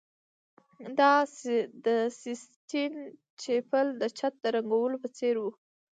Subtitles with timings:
[0.99, 1.13] دا
[1.85, 1.87] د
[2.21, 2.93] سیسټین
[3.41, 5.45] چیپل د چت د رنګولو په څیر و